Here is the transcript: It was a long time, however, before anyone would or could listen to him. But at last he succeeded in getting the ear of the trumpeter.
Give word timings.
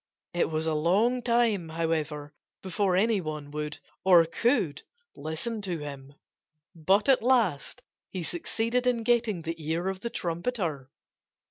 It 0.33 0.49
was 0.49 0.65
a 0.65 0.73
long 0.73 1.21
time, 1.21 1.69
however, 1.69 2.33
before 2.63 2.95
anyone 2.97 3.51
would 3.51 3.77
or 4.03 4.25
could 4.25 4.81
listen 5.15 5.61
to 5.61 5.77
him. 5.77 6.15
But 6.73 7.07
at 7.07 7.21
last 7.21 7.83
he 8.09 8.23
succeeded 8.23 8.87
in 8.87 9.03
getting 9.03 9.43
the 9.43 9.63
ear 9.63 9.89
of 9.89 9.99
the 9.99 10.09
trumpeter. 10.09 10.89